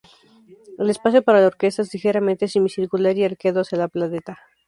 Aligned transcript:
El 0.79 0.89
espacio 0.89 1.21
para 1.21 1.41
la 1.41 1.45
orquesta 1.45 1.83
es 1.83 1.93
ligeramente 1.93 2.47
semicircular 2.47 3.15
y 3.15 3.23
arqueado 3.23 3.61
hacia 3.61 3.77
la 3.77 3.87
platea. 3.87 4.35